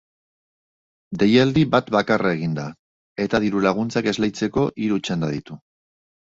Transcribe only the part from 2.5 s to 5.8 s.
da, eta dirulaguntzak esleitzeko hiru txanda ditu.